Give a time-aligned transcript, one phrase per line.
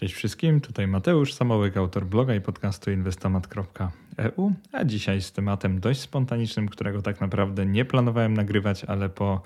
[0.00, 6.00] Cześć wszystkim, tutaj Mateusz Samołyk, autor bloga i podcastu inwestomat.eu, a dzisiaj z tematem dość
[6.00, 9.42] spontanicznym, którego tak naprawdę nie planowałem nagrywać, ale po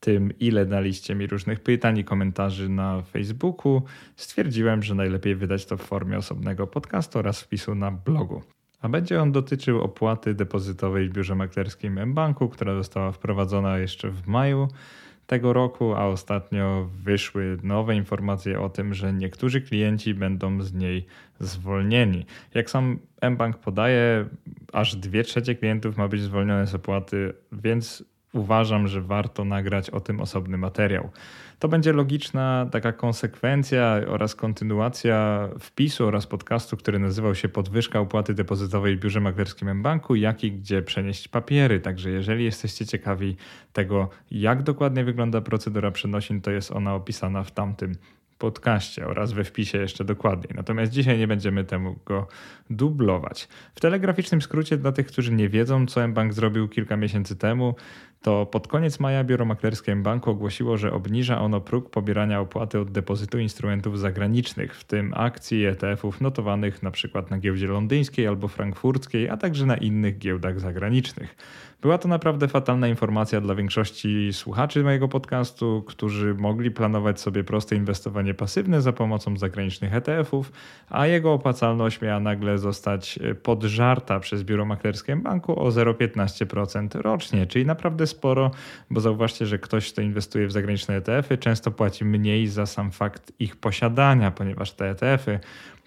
[0.00, 3.82] tym, ile daliście mi różnych pytań i komentarzy na Facebooku,
[4.16, 8.42] stwierdziłem, że najlepiej wydać to w formie osobnego podcastu oraz wpisu na blogu.
[8.80, 14.26] A będzie on dotyczył opłaty depozytowej w biurze maklerskim mBanku, która została wprowadzona jeszcze w
[14.26, 14.68] maju
[15.28, 21.06] tego roku, a ostatnio wyszły nowe informacje o tym, że niektórzy klienci będą z niej
[21.40, 22.26] zwolnieni.
[22.54, 24.26] Jak sam mBank podaje,
[24.72, 28.04] aż 2 trzecie klientów ma być zwolnione z opłaty, więc
[28.38, 31.10] uważam, że warto nagrać o tym osobny materiał.
[31.58, 38.34] To będzie logiczna taka konsekwencja oraz kontynuacja wpisu oraz podcastu, który nazywał się Podwyżka opłaty
[38.34, 41.80] depozytowej w biurze maklerskim banku, jak i gdzie przenieść papiery.
[41.80, 43.36] Także jeżeli jesteście ciekawi
[43.72, 47.94] tego, jak dokładnie wygląda procedura przenosin, to jest ona opisana w tamtym
[48.38, 50.50] podcaście oraz we wpisie jeszcze dokładniej.
[50.54, 52.26] Natomiast dzisiaj nie będziemy temu go
[52.70, 53.48] dublować.
[53.74, 57.74] W telegraficznym skrócie dla tych, którzy nie wiedzą, co mBank zrobił kilka miesięcy temu,
[58.22, 62.90] to pod koniec maja biuro maklerskie banku ogłosiło, że obniża ono próg pobierania opłaty od
[62.90, 67.22] depozytu instrumentów zagranicznych, w tym akcji ETF-ów notowanych np.
[67.30, 71.36] na giełdzie londyńskiej albo frankfurckiej, a także na innych giełdach zagranicznych.
[71.82, 77.76] Była to naprawdę fatalna informacja dla większości słuchaczy mojego podcastu, którzy mogli planować sobie proste
[77.76, 80.52] inwestowanie pasywne za pomocą zagranicznych ETF-ów,
[80.90, 87.66] a jego opłacalność miała nagle zostać podżarta przez biuro maklerskie banku o 0,15% rocznie, czyli
[87.66, 88.50] naprawdę sporo,
[88.90, 93.32] bo zauważcie, że ktoś, kto inwestuje w zagraniczne ETF-y, często płaci mniej za sam fakt
[93.38, 95.40] ich posiadania, ponieważ te ETF-y,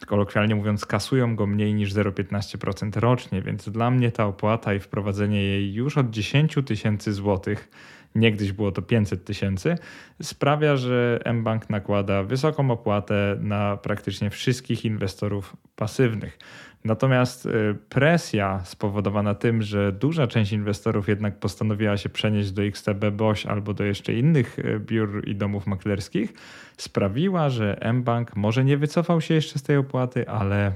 [0.05, 5.44] kolokwialnie mówiąc, kasują go mniej niż 0,15% rocznie, więc dla mnie ta opłata i wprowadzenie
[5.44, 7.69] jej już od 10 tysięcy złotych
[8.16, 9.77] niegdyś było to 500 tysięcy,
[10.22, 16.39] sprawia, że mBank nakłada wysoką opłatę na praktycznie wszystkich inwestorów pasywnych.
[16.85, 23.05] Natomiast y, presja spowodowana tym, że duża część inwestorów jednak postanowiła się przenieść do XTB
[23.11, 26.33] BOŚ albo do jeszcze innych y, biur i domów maklerskich,
[26.77, 30.71] sprawiła, że mBank może nie wycofał się jeszcze z tej opłaty, ale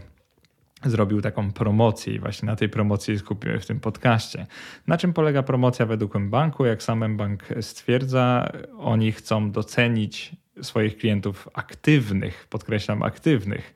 [0.86, 4.48] zrobił taką promocję i właśnie na tej promocji skupimy w tym podcaście.
[4.88, 6.66] Na czym polega promocja według mBanku?
[6.66, 13.74] Jak sam mBank stwierdza, oni chcą docenić swoich klientów aktywnych, podkreślam aktywnych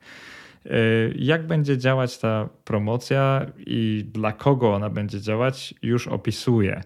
[1.14, 6.82] jak będzie działać ta promocja i dla kogo ona będzie działać, już opisuję.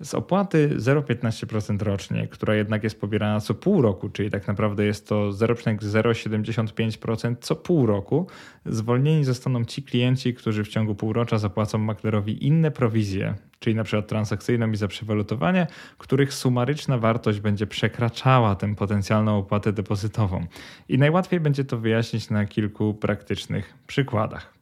[0.00, 5.08] Z opłaty 0,15% rocznie, która jednak jest pobierana co pół roku, czyli tak naprawdę jest
[5.08, 8.26] to 0,075% co pół roku,
[8.66, 14.06] zwolnieni zostaną ci klienci, którzy w ciągu półrocza zapłacą maklerowi inne prowizje, czyli na przykład
[14.06, 15.66] transakcyjną i za przewalutowanie,
[15.98, 20.46] których sumaryczna wartość będzie przekraczała tę potencjalną opłatę depozytową.
[20.88, 24.54] I najłatwiej będzie to wyjaśnić na kilku praktycznych przykładach.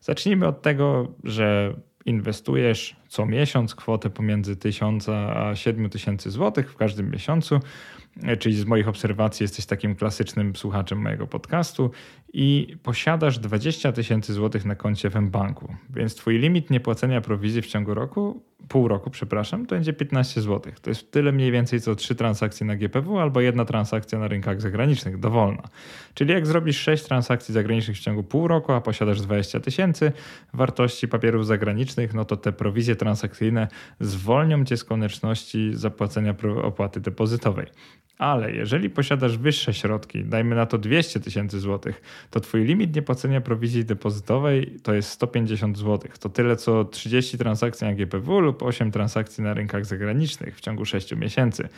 [0.00, 1.74] Zacznijmy od tego, że
[2.04, 7.60] inwestujesz co miesiąc kwotę pomiędzy 1000 a 7000 zł w każdym miesiącu,
[8.38, 11.90] czyli z moich obserwacji jesteś takim klasycznym słuchaczem mojego podcastu
[12.32, 17.66] i posiadasz 20 tysięcy złotych na koncie w banku, więc twój limit niepłacenia prowizji w
[17.66, 20.72] ciągu roku pół roku, przepraszam, to będzie 15 zł.
[20.82, 24.60] To jest tyle mniej więcej co trzy transakcje na GPW albo jedna transakcja na rynkach
[24.60, 25.62] zagranicznych, dowolna.
[26.14, 30.12] Czyli jak zrobisz 6 transakcji zagranicznych w ciągu pół roku, a posiadasz 20 tysięcy
[30.54, 33.68] wartości papierów zagranicznych, no to te prowizje transakcyjne
[34.00, 37.66] zwolnią cię z konieczności zapłacenia opłaty depozytowej.
[38.18, 43.40] Ale jeżeli posiadasz wyższe środki, dajmy na to 200 tysięcy złotych, to twój limit niepłacenia
[43.40, 46.18] prowizji depozytowej to jest 150 złotych.
[46.18, 50.84] To tyle co 30 transakcji na GPW lub 8 transakcji na rynkach zagranicznych w ciągu
[50.84, 51.68] 6 miesięcy.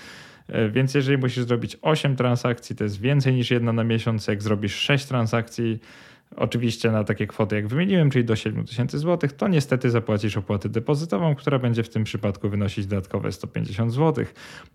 [0.49, 4.27] E, więc jeżeli musisz zrobić 8 transakcji, to jest więcej niż jedna na miesiąc.
[4.27, 5.81] Jak zrobisz 6 transakcji,
[6.37, 11.35] Oczywiście na takie kwoty, jak wymieniłem, czyli do 7000 zł, to niestety zapłacisz opłatę depozytową,
[11.35, 14.25] która będzie w tym przypadku wynosić dodatkowe 150 zł.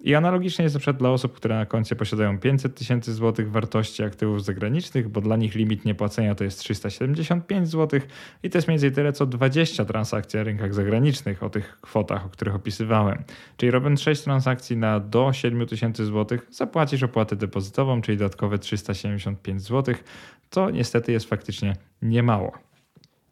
[0.01, 4.45] I analogicznie jest przykład dla osób, które na koncie posiadają 500 tysięcy złotych wartości aktywów
[4.45, 7.99] zagranicznych, bo dla nich limit niepłacenia to jest 375 zł
[8.43, 12.25] i to jest mniej więcej tyle co 20 transakcji na rynkach zagranicznych o tych kwotach,
[12.25, 13.23] o których opisywałem.
[13.57, 19.95] Czyli robiąc 6 transakcji na do 7000 zł, zapłacisz opłatę depozytową, czyli dodatkowe 375 zł,
[20.49, 21.46] co niestety jest faktycznie
[22.01, 22.67] niemało.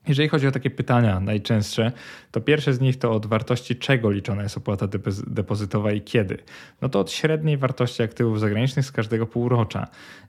[0.07, 1.91] Jeżeli chodzi o takie pytania najczęstsze,
[2.31, 4.87] to pierwsze z nich to od wartości czego liczona jest opłata
[5.27, 6.37] depozytowa i kiedy.
[6.81, 9.87] No to od średniej wartości aktywów zagranicznych z każdego półrocza.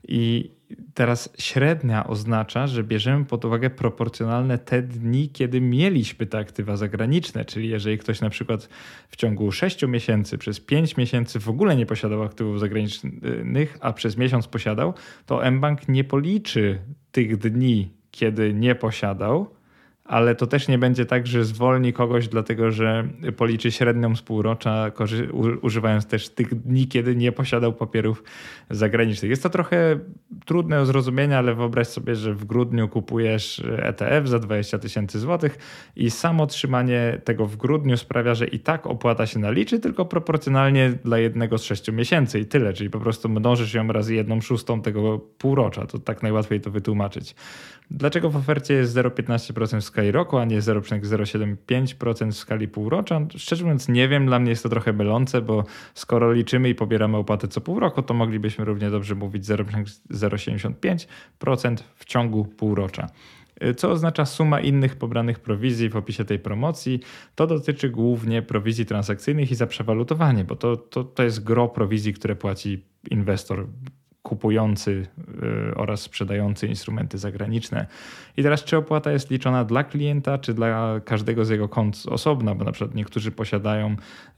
[0.08, 0.50] I
[0.94, 7.44] teraz średnia oznacza, że bierzemy pod uwagę proporcjonalne te dni, kiedy mieliśmy te aktywa zagraniczne.
[7.44, 8.68] Czyli jeżeli ktoś na przykład
[9.08, 14.16] w ciągu 6 miesięcy przez 5 miesięcy w ogóle nie posiadał aktywów zagranicznych, a przez
[14.16, 14.94] miesiąc posiadał,
[15.26, 16.78] to mBank nie policzy
[17.16, 19.46] tych dni, kiedy nie posiadał
[20.08, 24.90] ale to też nie będzie tak, że zwolni kogoś, dlatego że policzy średnią z półrocza,
[25.62, 28.24] używając też tych dni, kiedy nie posiadał papierów
[28.70, 29.30] zagranicznych.
[29.30, 29.98] Jest to trochę
[30.44, 35.58] trudne do zrozumienia, ale wyobraź sobie, że w grudniu kupujesz ETF za 20 tysięcy złotych
[35.96, 40.92] i samo trzymanie tego w grudniu sprawia, że i tak opłata się naliczy, tylko proporcjonalnie
[41.04, 44.82] dla jednego z sześciu miesięcy i tyle, czyli po prostu mnożysz ją razy jedną szóstą
[44.82, 45.86] tego półrocza.
[45.86, 47.34] To tak najłatwiej to wytłumaczyć.
[47.90, 53.20] Dlaczego w ofercie jest 0,15% w skali roku, a nie 0,075% w skali półrocza?
[53.36, 57.16] Szczerze mówiąc nie wiem, dla mnie jest to trochę mylące, bo skoro liczymy i pobieramy
[57.16, 63.06] opłatę co pół roku, to moglibyśmy równie dobrze mówić 0,075% w ciągu półrocza.
[63.76, 67.00] Co oznacza suma innych pobranych prowizji w opisie tej promocji?
[67.34, 72.12] To dotyczy głównie prowizji transakcyjnych i za przewalutowanie, bo to, to, to jest gro prowizji,
[72.12, 73.66] które płaci inwestor
[74.26, 75.06] kupujący
[75.70, 77.86] y, oraz sprzedający instrumenty zagraniczne.
[78.36, 82.54] I teraz, czy opłata jest liczona dla klienta, czy dla każdego z jego kont osobna,
[82.54, 83.96] bo na przykład niektórzy posiadają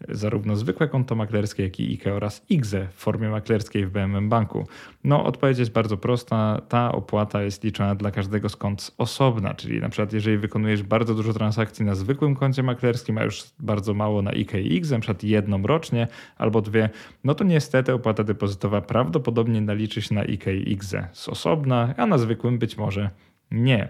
[0.09, 4.67] zarówno zwykłe konto maklerskie, jak i IKE oraz IGZE w formie maklerskiej w BMM Banku.
[5.05, 6.61] No, odpowiedź jest bardzo prosta.
[6.69, 11.15] Ta opłata jest liczona dla każdego z kont osobna, czyli na przykład jeżeli wykonujesz bardzo
[11.15, 15.01] dużo transakcji na zwykłym koncie maklerskim, a już bardzo mało na IKE i IGZE, na
[15.01, 16.09] przykład jedną rocznie
[16.39, 16.91] albo dwie,
[17.25, 22.19] no to niestety opłata depozytowa prawdopodobnie na liczy się na IKX z osobna, a na
[22.19, 23.11] zwykłym być może
[23.51, 23.89] nie.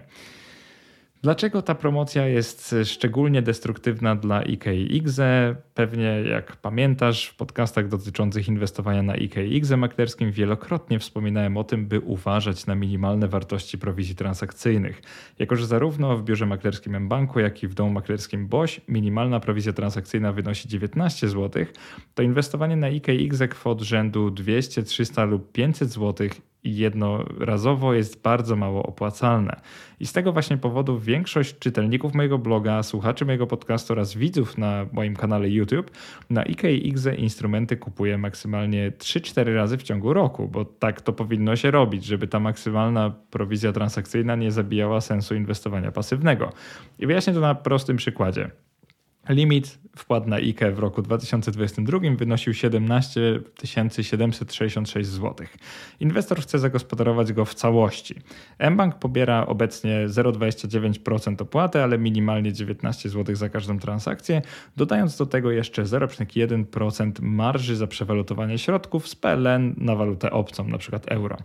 [1.21, 5.19] Dlaczego ta promocja jest szczególnie destruktywna dla IKX?
[5.73, 11.99] Pewnie jak pamiętasz, w podcastach dotyczących inwestowania na IKX maklerskim wielokrotnie wspominałem o tym, by
[11.99, 15.01] uważać na minimalne wartości prowizji transakcyjnych.
[15.39, 19.73] Jako, że zarówno w biurze maklerskim mBanku, jak i w domu maklerskim BOŚ minimalna prowizja
[19.73, 21.65] transakcyjna wynosi 19 zł,
[22.13, 26.29] to inwestowanie na IKX kwot rzędu 200, 300 lub 500 zł
[26.63, 29.61] jednorazowo jest bardzo mało opłacalne.
[29.99, 34.85] I z tego właśnie powodu większość czytelników mojego bloga, słuchaczy mojego podcastu oraz widzów na
[34.91, 35.91] moim kanale YouTube
[36.29, 41.71] na IKX instrumenty kupuje maksymalnie 3-4 razy w ciągu roku, bo tak to powinno się
[41.71, 46.53] robić, żeby ta maksymalna prowizja transakcyjna nie zabijała sensu inwestowania pasywnego.
[46.99, 48.51] I wyjaśnię to na prostym przykładzie.
[49.29, 55.47] Limit wpłat na IKE w roku 2022 wynosił 17 766 zł.
[55.99, 58.15] Inwestor chce zagospodarować go w całości.
[58.71, 64.41] mBank pobiera obecnie 0,29% opłaty, ale minimalnie 19 zł za każdą transakcję,
[64.77, 70.99] dodając do tego jeszcze 0,1% marży za przewalutowanie środków z PLN na walutę obcą, np.
[71.07, 71.37] euro.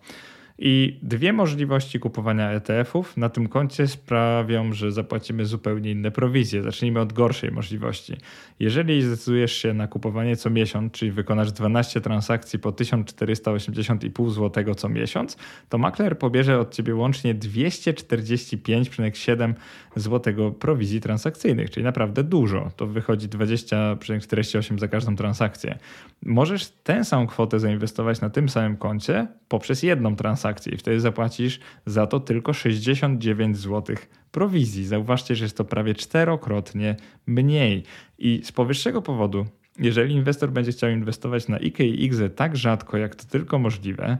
[0.58, 6.62] I dwie możliwości kupowania ETF-ów na tym koncie sprawią, że zapłacimy zupełnie inne prowizje.
[6.62, 8.16] Zacznijmy od gorszej możliwości.
[8.60, 14.88] Jeżeli zdecydujesz się na kupowanie co miesiąc, czyli wykonasz 12 transakcji po 1480,5 zł co
[14.88, 15.36] miesiąc,
[15.68, 19.54] to makler pobierze od ciebie łącznie 245,7
[19.96, 22.70] zł prowizji transakcyjnych, czyli naprawdę dużo.
[22.76, 25.78] To wychodzi 20,48 za każdą transakcję.
[26.22, 31.60] Możesz tę samą kwotę zainwestować na tym samym koncie poprzez jedną transakcję i wtedy zapłacisz
[31.86, 33.96] za to tylko 69 zł
[34.32, 34.86] prowizji.
[34.86, 36.96] Zauważcie, że jest to prawie czterokrotnie
[37.26, 37.82] mniej.
[38.18, 39.46] I z powyższego powodu,
[39.78, 44.18] jeżeli inwestor będzie chciał inwestować na IKE i IGZE tak rzadko, jak to tylko możliwe,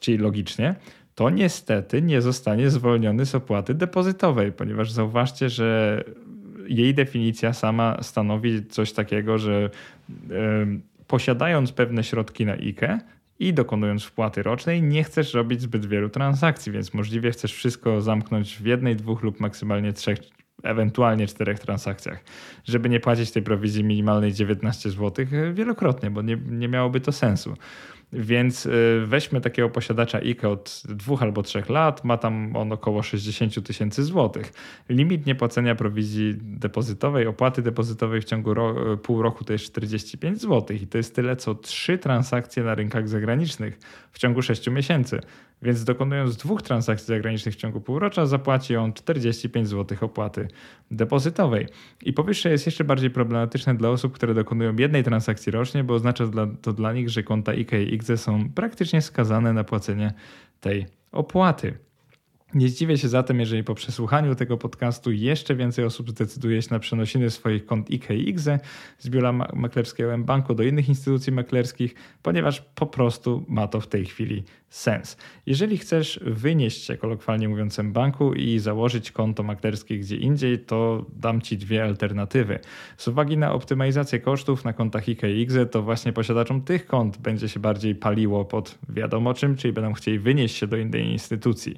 [0.00, 0.74] czyli logicznie,
[1.14, 6.04] to niestety nie zostanie zwolniony z opłaty depozytowej, ponieważ zauważcie, że
[6.68, 9.70] jej definicja sama stanowi coś takiego, że
[10.28, 12.98] yy, posiadając pewne środki na IKE,
[13.38, 18.56] i dokonując wpłaty rocznej nie chcesz robić zbyt wielu transakcji, więc możliwie chcesz wszystko zamknąć
[18.56, 20.18] w jednej, dwóch lub maksymalnie trzech,
[20.62, 22.24] ewentualnie czterech transakcjach,
[22.64, 27.54] żeby nie płacić tej prowizji minimalnej 19 zł wielokrotnie, bo nie, nie miałoby to sensu.
[28.12, 33.02] Więc y, weźmy takiego posiadacza IKE od dwóch albo trzech lat, ma tam on około
[33.02, 34.52] 60 tysięcy złotych.
[34.88, 40.76] Limit niepłacenia prowizji depozytowej, opłaty depozytowej w ciągu ro pół roku to jest 45 zł
[40.76, 43.78] i to jest tyle co trzy transakcje na rynkach zagranicznych
[44.12, 45.20] w ciągu 6 miesięcy.
[45.62, 50.48] Więc dokonując dwóch transakcji zagranicznych w ciągu półrocza, zapłaci on 45 zł opłaty
[50.90, 51.66] depozytowej.
[52.02, 56.24] I powyższe jest jeszcze bardziej problematyczne dla osób, które dokonują jednej transakcji rocznie, bo oznacza
[56.62, 60.12] to dla nich, że konta IK i IGZE są praktycznie skazane na płacenie
[60.60, 61.78] tej opłaty.
[62.54, 66.78] Nie zdziwię się zatem, jeżeli po przesłuchaniu tego podcastu jeszcze więcej osób zdecyduje się na
[66.78, 68.44] przenosiny swoich kont IKX
[68.98, 74.04] z biura maklerskiego banku do innych instytucji maklerskich, ponieważ po prostu ma to w tej
[74.04, 75.16] chwili sens.
[75.46, 81.40] Jeżeli chcesz wynieść się, kolokwialnie mówiąc, banku i założyć konto maklerskie gdzie indziej, to dam
[81.40, 82.58] Ci dwie alternatywy.
[82.96, 87.60] Z uwagi na optymalizację kosztów na kontach IKX, to właśnie posiadaczom tych kont będzie się
[87.60, 91.76] bardziej paliło pod wiadomo czym, czyli będą chcieli wynieść się do innej instytucji.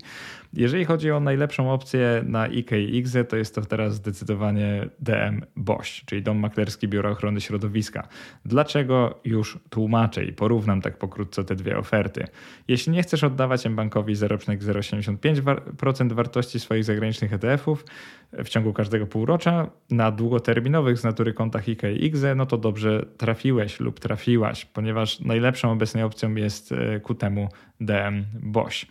[0.53, 6.23] Jeżeli chodzi o najlepszą opcję na IKX, to jest to teraz zdecydowanie DM BOŚ, czyli
[6.23, 8.09] Dom Maklerski Biura Ochrony Środowiska.
[8.45, 12.25] Dlaczego już tłumaczę i porównam tak pokrótce te dwie oferty.
[12.69, 17.85] Jeśli nie chcesz oddawać bankowi 0,075% wartości swoich zagranicznych ETF-ów
[18.33, 24.01] w ciągu każdego półrocza na długoterminowych z natury kontach IKX, no to dobrze trafiłeś lub
[24.01, 27.49] trafiłaś, ponieważ najlepszą obecnie opcją jest e, ku temu
[27.81, 28.87] DM BOŚ.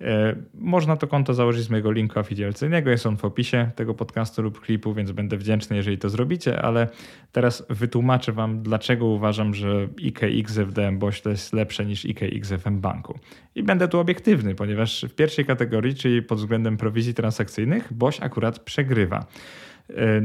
[0.00, 4.42] E, można to konto założyć z mojego linku afiliacyjnego, jest on w opisie tego podcastu
[4.42, 6.88] lub klipu, więc będę wdzięczny, jeżeli to zrobicie, ale
[7.32, 12.70] teraz wytłumaczę Wam, dlaczego uważam, że IKX w DM to jest lepsze niż IKX w
[12.70, 13.18] banku.
[13.54, 18.58] I będę tu obiektywny, ponieważ w pierwszej kategorii, czyli pod względem prowizji transakcyjnych, BOŚ akurat
[18.58, 19.26] przegrywa.
[19.90, 20.22] E,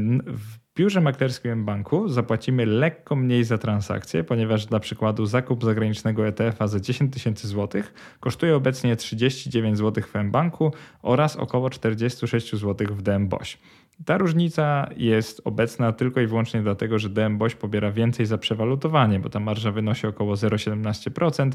[0.80, 6.80] biurze maklerskim banku zapłacimy lekko mniej za transakcję, ponieważ dla przykładu zakup zagranicznego ETF-a za
[6.80, 10.72] 10 tysięcy złotych kosztuje obecnie 39 zł w mBanku
[11.02, 13.58] oraz około 46 zł w DMBOŚ.
[14.04, 19.28] Ta różnica jest obecna tylko i wyłącznie dlatego, że DM pobiera więcej za przewalutowanie, bo
[19.28, 21.50] ta marża wynosi około 0,17%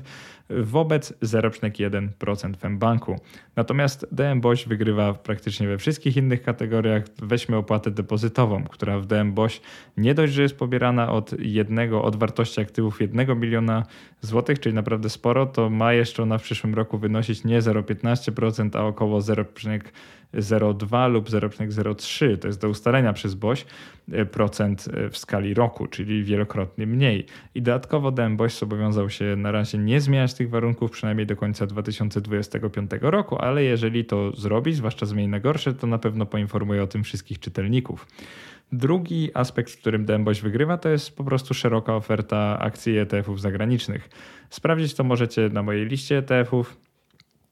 [0.50, 3.20] wobec 0,1% w banku.
[3.56, 7.04] Natomiast DM wygrywa praktycznie we wszystkich innych kategoriach.
[7.18, 9.36] Weźmy opłatę depozytową, która w DM
[9.98, 13.84] nie dość, że jest pobierana od jednego, od wartości aktywów 1 miliona
[14.22, 18.84] złotych, czyli naprawdę sporo, to ma jeszcze ona w przyszłym roku wynosić nie 0,15%, a
[18.84, 19.80] około 0,1%.
[20.36, 23.66] 0,2 lub 0,03, to jest do ustalenia przez BOŚ,
[24.12, 27.26] e, procent e, w skali roku, czyli wielokrotnie mniej.
[27.56, 32.92] I dodatkowo DMBOŚ zobowiązał się na razie nie zmieniać tych warunków, przynajmniej do końca 2025
[33.02, 37.04] roku, ale jeżeli to zrobi, zwłaszcza zmieni na gorsze, to na pewno poinformuje o tym
[37.04, 38.08] wszystkich czytelników.
[38.72, 44.10] Drugi aspekt, w którym DMBOŚ wygrywa, to jest po prostu szeroka oferta akcji ETF-ów zagranicznych.
[44.50, 46.78] Sprawdzić to możecie na mojej liście ETF-ów.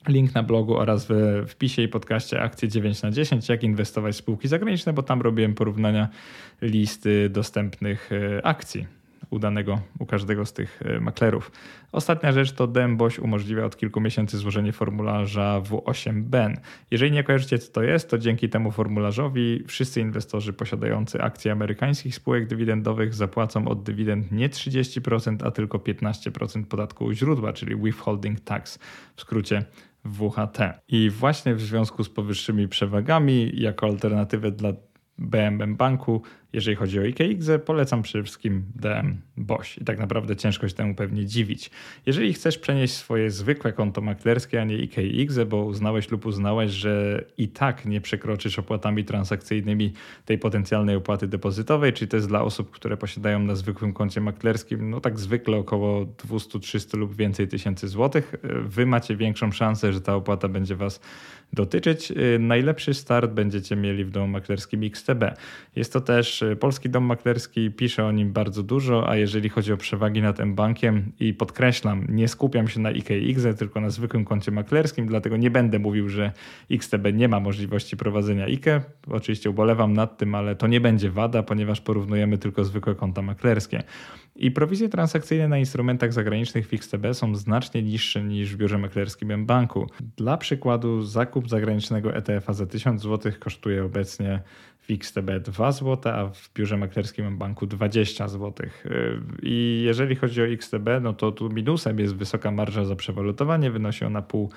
[0.08, 4.18] Link na blogu oraz w wpisie i podcaście akcje 9 na 10, jak inwestować w
[4.18, 6.10] spółki zagraniczne, bo tam robiłem porównania
[6.62, 8.88] listy dostępnych e, akcji
[9.30, 11.52] u danego, u każdego z tych e, maklerów.
[11.92, 16.58] Ostatnia rzecz to DMBOŚ umożliwia od kilku miesięcy złożenie formularza W8BEN.
[16.92, 22.16] Jeżeli nie kojarzycie co to jest, to dzięki temu formularzowi wszyscy inwestorzy posiadający akcje amerykańskich
[22.16, 28.80] spółek dywidendowych zapłacą od dywidend nie 30%, a tylko 15% podatku źródła, czyli withholding tax,
[29.16, 29.66] w skrócie
[30.06, 30.58] WHT.
[30.88, 34.74] I właśnie w związku z powyższymi przewagami, jako alternatywę dla
[35.24, 36.22] BMM Banku
[36.54, 40.96] jeżeli chodzi o IKX, polecam przede wszystkim DM BOŚ i tak naprawdę ciężko się temu
[40.96, 41.72] pewnie dziwić.
[42.06, 47.24] Jeżeli chcesz przenieść swoje zwykłe konto maklerskie, a nie IKX, bo uznałeś lub uznałeś, że
[47.38, 49.94] i tak nie przekroczysz opłatami transakcyjnymi
[50.26, 54.90] tej potencjalnej opłaty depozytowej, czyli to jest dla osób, które posiadają na zwykłym koncie maklerskim,
[54.90, 60.02] no tak zwykle około 200, 300 lub więcej tysięcy złotych, wy macie większą szansę, że
[60.02, 61.00] ta opłata będzie Was
[61.54, 62.14] dotyczyć.
[62.40, 65.24] Najlepszy start będziecie mieli w domu maklerskim XTB.
[65.76, 69.78] Jest to też Polski Dom Maklerski pisze o nim bardzo dużo, a jeżeli chodzi o
[69.78, 75.08] przewagi nad M-Bankiem i podkreślam, nie skupiam się na IKX, tylko na zwykłym koncie maklerskim,
[75.08, 76.32] dlatego nie będę mówił, że
[76.72, 78.82] XTB nie ma możliwości prowadzenia IKE.
[79.08, 83.84] Oczywiście ubolewam nad tym, ale to nie będzie wada, ponieważ porównujemy tylko zwykłe konta maklerskie.
[84.36, 89.32] I prowizje transakcyjne na instrumentach zagranicznych w XTB są znacznie niższe niż w biurze maklerskim
[89.32, 89.90] M-Banku.
[90.18, 94.42] Dla przykładu zakup zagranicznego ETF-a za 1000 zł kosztuje obecnie
[94.80, 98.68] w XTB 2 zł, a w biurze maklerskim banku 20 zł.
[99.42, 104.06] I jeżeli chodzi o XTB, no to tu minusem jest wysoka marża za przewalutowanie, wynosi
[104.06, 104.52] ona pół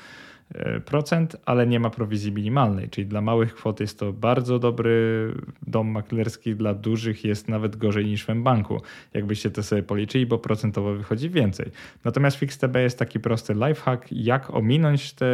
[0.84, 5.32] procent, ale nie ma prowizji minimalnej, czyli dla małych kwot jest to bardzo dobry
[5.66, 8.82] dom maklerski, dla dużych jest nawet gorzej niż w banku,
[9.14, 11.70] jakbyście to sobie policzyli, bo procentowo wychodzi więcej.
[12.04, 15.26] Natomiast w XTB jest taki prosty lifehack, jak ominąć te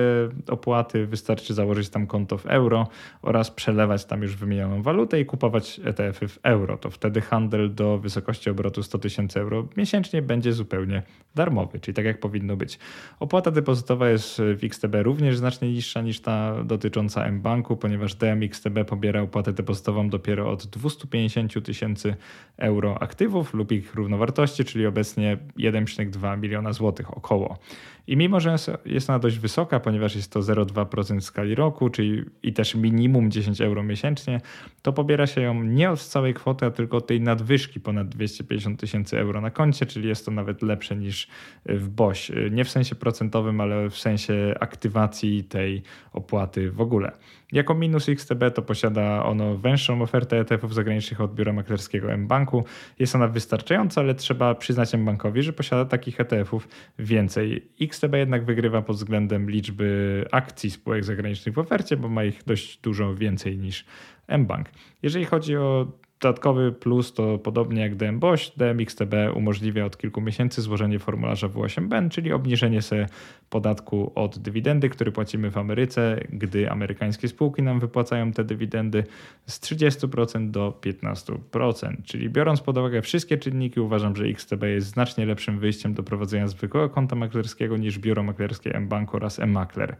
[0.49, 2.89] opłaty, wystarczy założyć tam konto w euro
[3.23, 6.77] oraz przelewać tam już wymienioną walutę i kupować ETF-y w euro.
[6.77, 11.03] To wtedy handel do wysokości obrotu 100 tysięcy euro miesięcznie będzie zupełnie
[11.35, 12.79] darmowy, czyli tak jak powinno być.
[13.21, 19.23] Opłata depozytowa jest w XTB również znacznie niższa niż ta dotycząca mBanku, ponieważ DMXTB pobiera
[19.23, 22.17] opłatę depozytową dopiero od 250 tysięcy
[22.57, 27.59] euro aktywów lub ich równowartości, czyli obecnie 1,2 miliona złotych około.
[28.07, 32.23] I mimo, że jest ona dość wysoka, ponieważ jest to 0,2% w skali roku, czyli
[32.43, 34.41] i też minimum 10 euro miesięcznie,
[34.83, 38.81] to pobiera się ją nie od całej kwoty, a tylko od tej nadwyżki ponad 250
[38.81, 41.29] tysięcy euro na koncie, czyli jest to nawet lepsze niż
[41.67, 42.33] w BOŚ.
[42.51, 44.55] Nie w sensie procentowym, ale w sensie
[44.93, 45.83] aktywacji tej
[46.13, 47.13] opłaty w ogóle.
[47.53, 52.65] Jako minus XTB to posiada ono węższą ofertę ETF-ów zagranicznych od biura maklerskiego mBanku.
[52.99, 56.69] Jest ona wystarczająca, ale trzeba przyznać mBankowi, że posiada takich ETF-ów
[56.99, 57.69] więcej.
[57.81, 62.81] XTB jednak wygrywa pod względem liczby akcji spółek zagranicznych w ofercie, bo ma ich dość
[62.81, 63.85] dużo więcej niż
[64.29, 64.69] mBank.
[65.03, 65.87] Jeżeli chodzi o
[66.23, 72.33] Dodatkowy plus to podobnie jak DMBOŚ, DMXTB umożliwia od kilku miesięcy złożenie formularza W8BEN, czyli
[72.33, 73.07] obniżenie sobie
[73.51, 79.05] podatku od dywidendy, który płacimy w Ameryce, gdy amerykańskie spółki nam wypłacają te dywidendy
[79.47, 82.03] z 30% do 15%.
[82.05, 86.49] Czyli biorąc pod uwagę wszystkie czynniki, uważam, że XTB jest znacznie lepszym wyjściem do prowadzenia
[86.49, 89.97] zwykłego konta maklerskiego niż biuro maklerskie mBank oraz mMakler.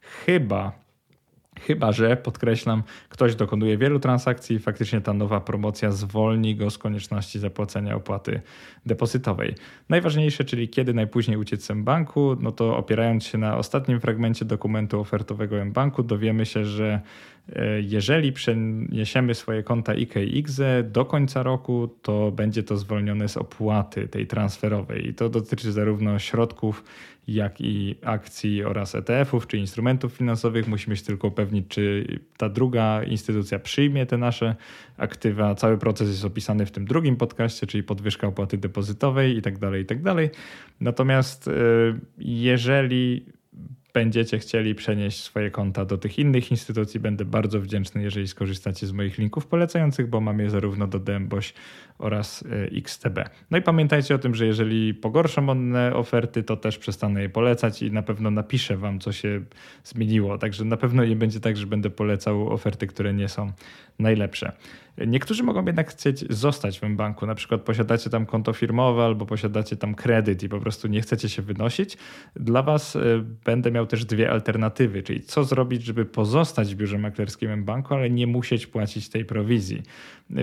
[0.00, 0.85] Chyba
[1.60, 6.78] Chyba, że podkreślam, ktoś dokonuje wielu transakcji i faktycznie ta nowa promocja zwolni go z
[6.78, 8.40] konieczności zapłacenia opłaty
[8.86, 9.54] depozytowej.
[9.88, 15.00] Najważniejsze, czyli kiedy najpóźniej uciec z banku, no to opierając się na ostatnim fragmencie dokumentu
[15.00, 17.00] ofertowego M-Banku, dowiemy się, że
[17.52, 23.28] e, jeżeli przeniesiemy swoje konta IKE i IGZE do końca roku, to będzie to zwolnione
[23.28, 25.08] z opłaty tej transferowej.
[25.08, 26.84] I to dotyczy zarówno środków
[27.28, 30.68] jak i akcji oraz ETF-ów czy instrumentów finansowych.
[30.68, 32.06] Musimy się tylko upewnić, czy
[32.36, 34.56] ta druga instytucja przyjmie te nasze
[34.96, 35.54] aktywa.
[35.54, 39.82] Cały proces jest opisany w tym drugim podcaście, czyli podwyżka opłaty depozytowej i tak dalej,
[39.82, 40.30] i tak dalej.
[40.80, 41.52] Natomiast y,
[42.18, 43.26] jeżeli
[43.96, 48.92] będziecie chcieli przenieść swoje konta do tych innych instytucji, będę bardzo wdzięczny, jeżeli skorzystacie z
[48.92, 51.54] moich linków polecających, bo mam je zarówno do DMBOŚ
[51.98, 53.18] oraz e, XTB.
[53.50, 57.82] No i pamiętajcie o tym, że jeżeli pogorszą one oferty, to też przestanę je polecać
[57.82, 59.40] i na pewno napiszę wam, co się
[59.84, 60.38] zmieniło.
[60.38, 63.52] Także na pewno nie będzie tak, że będę polecał oferty, które nie są
[63.98, 64.52] najlepsze.
[65.06, 69.26] Niektórzy mogą jednak chcieć zostać w tym banku, na przykład posiadacie tam konto firmowe albo
[69.26, 71.96] posiadacie tam kredyt i po prostu nie chcecie się wynosić.
[72.36, 73.00] Dla Was e,
[73.44, 78.10] będę miał też dwie alternatywy, czyli co zrobić, żeby pozostać w biurze maklerskim banku, ale
[78.10, 79.82] nie musieć płacić tej prowizji.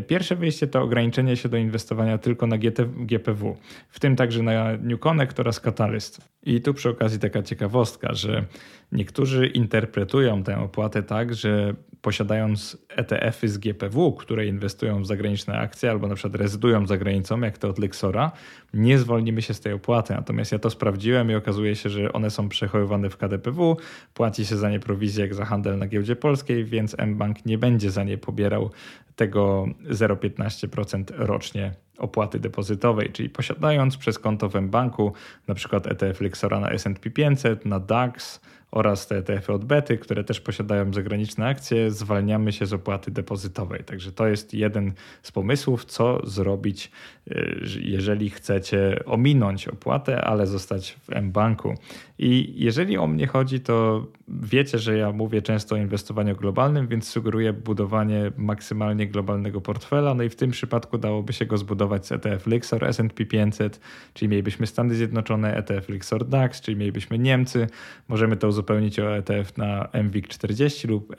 [0.07, 2.57] Pierwsze wyjście to ograniczenie się do inwestowania tylko na
[2.97, 3.57] GPW,
[3.89, 6.21] w tym także na New Connect oraz Catalyst.
[6.43, 8.45] I tu przy okazji taka ciekawostka, że
[8.91, 15.91] niektórzy interpretują tę opłatę tak, że posiadając ETF-y z GPW, które inwestują w zagraniczne akcje
[15.91, 18.31] albo na przykład rezydują za granicą, jak to od Lexora,
[18.73, 20.13] nie zwolnimy się z tej opłaty.
[20.13, 23.77] Natomiast ja to sprawdziłem i okazuje się, że one są przechowywane w KDPW,
[24.13, 27.91] płaci się za nie prowizję jak za handel na giełdzie polskiej, więc mBank nie będzie
[27.91, 28.69] za nie pobierał
[29.15, 35.13] tego 0,15% rocznie opłaty depozytowej, czyli posiadając przez konto w mBanku
[35.47, 38.41] na przykład ETF Lexora na S&P 500, na DAX
[38.73, 43.83] oraz te ETF-y od Bety, które też posiadają zagraniczne akcje, zwalniamy się z opłaty depozytowej.
[43.83, 46.91] Także to jest jeden z pomysłów, co zrobić,
[47.27, 51.75] y, jeżeli chcecie ominąć opłatę, ale zostać w mBanku.
[52.17, 57.07] I jeżeli o mnie chodzi, to wiecie, że ja mówię często o inwestowaniu globalnym, więc
[57.07, 60.13] sugeruję budowanie maksymalnie globalnego portfela.
[60.13, 63.79] No i w tym przypadku dałoby się go zbudować z ETF Lixor S&P 500,
[64.13, 67.67] czyli mielibyśmy Stany Zjednoczone, ETF Lixor DAX, czyli mielibyśmy Niemcy.
[68.07, 68.62] Możemy to uzupełnić
[69.03, 71.15] o ETF na MWIG 40 lub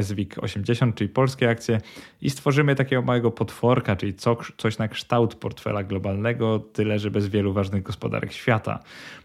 [0.00, 1.80] SWIG 80, czyli polskie akcje
[2.20, 4.14] i stworzymy takiego małego potworka, czyli
[4.56, 8.80] coś na kształt portfela globalnego, tyle że bez wielu ważnych gospodarek świata.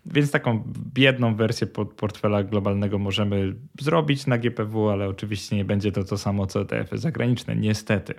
[0.06, 6.04] Więc taką biedną wersję portfela globalnego możemy zrobić na GPW, ale oczywiście nie będzie to
[6.04, 8.14] to samo co ETF-y zagraniczne, niestety.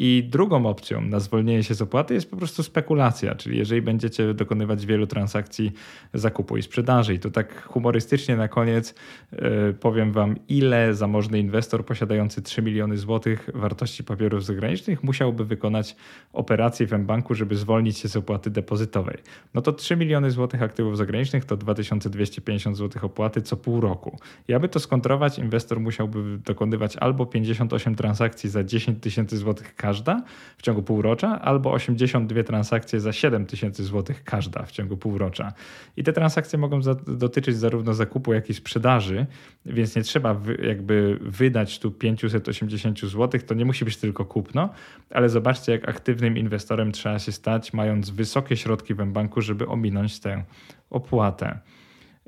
[0.00, 4.34] I drugą opcją na zwolnienie się z opłaty jest po prostu spekulacja, czyli jeżeli będziecie
[4.34, 5.72] dokonywać wielu transakcji
[6.14, 7.14] zakupu i sprzedaży.
[7.14, 8.94] I to tak humorystycznie na koniec
[9.32, 15.96] yy, powiem Wam, ile zamożny inwestor posiadający 3 miliony złotych wartości papierów zagranicznych musiałby wykonać
[16.32, 19.18] operację w banku, żeby zwolnić się z opłaty depozytowej.
[19.54, 24.18] No to 3 miliony złotych aktywów zagranicznych to 2250 złotych opłaty co pół roku.
[24.48, 30.22] I aby to skontrować, inwestor musiałby dokonywać albo 58 transakcji za 10 tysięcy złotych każda
[30.58, 35.52] w ciągu półrocza, albo 82 transakcje za 7 tysięcy złotych każda w ciągu półrocza.
[35.96, 39.26] I te transakcje mogą za, dotyczyć zarówno zakupu, jak i sprzedaży,
[39.66, 44.68] więc nie trzeba wy, jakby wydać tu 580 złotych, to nie musi być tylko kupno,
[45.10, 50.20] ale zobaczcie, jak aktywnym inwestorem trzeba się stać, mając wysokie środki w banku, żeby ominąć
[50.20, 50.44] tę
[50.90, 51.58] opłatę.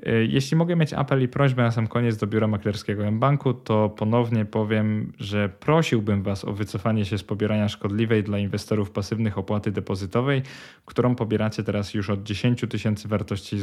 [0.07, 3.89] Y, jeśli mogę mieć apel i prośbę na sam koniec do biura maklerskiego mBanku, to
[3.89, 9.71] ponownie powiem, że prosiłbym Was o wycofanie się z pobierania szkodliwej dla inwestorów pasywnych opłaty
[9.71, 10.41] depozytowej,
[10.91, 13.57] którą pobieracie teraz już od 10 tysięcy wartości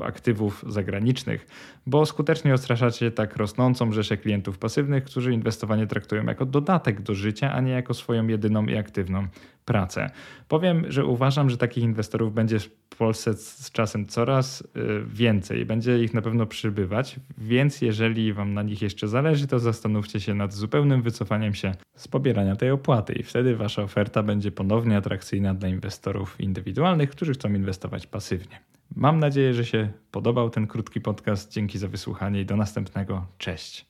[0.00, 1.46] aktywów zagranicznych,
[1.86, 7.52] bo skutecznie odstraszacie tak rosnącą rzeszę klientów pasywnych, którzy inwestowanie traktują jako dodatek do życia,
[7.52, 9.26] a nie jako swoją jedyną i aktywną
[9.64, 10.10] pracę.
[10.48, 14.66] Powiem, że uważam, że takich inwestorów będzie w Polsce z czasem coraz y,
[15.06, 15.66] więcej.
[15.66, 20.34] Będzie ich na pewno przybywać, więc jeżeli Wam na nich jeszcze zależy, to zastanówcie się
[20.34, 25.54] nad zupełnym wycofaniem się z pobierania tej opłaty i wtedy Wasza oferta będzie ponownie atrakcyjna
[25.54, 28.60] dla inwestorów indywidualnych, którzy chcą inwestować pasywnie.
[28.96, 31.52] Mam nadzieję, że się podobał ten krótki podcast.
[31.52, 33.26] Dzięki za wysłuchanie i do następnego.
[33.38, 33.87] Cześć.